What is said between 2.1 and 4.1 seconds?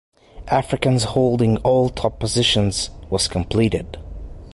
positions, was completed.